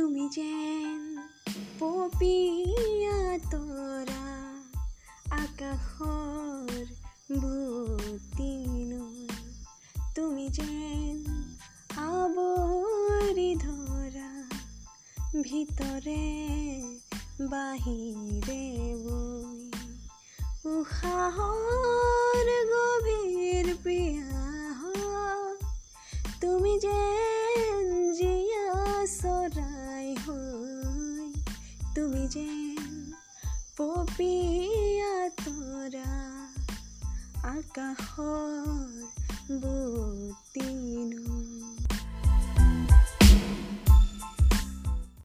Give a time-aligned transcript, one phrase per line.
[0.00, 1.00] তুমি যেন
[1.78, 3.16] পপিয়া
[3.52, 4.28] তৰা
[5.38, 6.86] আকাশৰ
[7.40, 8.54] বুটি
[8.90, 9.26] নৈ
[10.14, 11.18] তুমি যেন
[12.04, 14.30] আৱৰি ধৰা
[15.42, 16.24] ভিতৰে
[17.52, 18.64] বাহিৰে
[19.04, 19.60] বৈ
[20.72, 24.80] উশাহৰ গভীৰ পিয়াহ
[26.40, 29.79] তুমি যেন জিয়া হৈ
[31.94, 32.48] তুমি যে
[33.76, 36.12] পপিয়া তোরা
[37.50, 38.50] আকাশৰ
[39.54, 39.89] নৈ